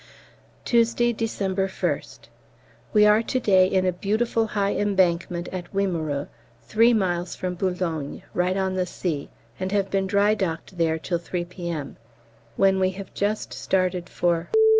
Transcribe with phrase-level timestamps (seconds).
[0.65, 2.21] Tuesday, December 1st.
[2.91, 6.25] We are to day in a beautiful high embankment at Wimereux,
[6.63, 9.29] three miles from Boulogne, right on the sea,
[9.59, 11.97] and have been dry docked there till 3 P.M.
[12.55, 14.49] (when we have just started for?)